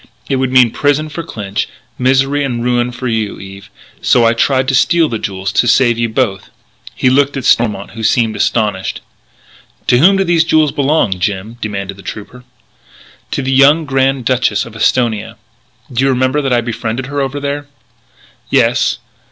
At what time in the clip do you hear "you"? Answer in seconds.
3.07-3.39, 5.99-6.09, 16.03-16.09